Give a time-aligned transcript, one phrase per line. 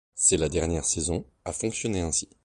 [0.15, 2.27] C'est la dernière saison à fonctionner ainsi.